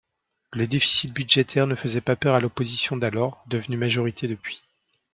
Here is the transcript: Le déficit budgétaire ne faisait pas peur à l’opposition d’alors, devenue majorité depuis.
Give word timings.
Le 0.51 0.65
déficit 0.65 1.13
budgétaire 1.13 1.67
ne 1.67 1.75
faisait 1.75 2.01
pas 2.01 2.15
peur 2.15 2.33
à 2.33 2.39
l’opposition 2.39 2.97
d’alors, 2.97 3.45
devenue 3.47 3.77
majorité 3.77 4.27
depuis. 4.27 4.63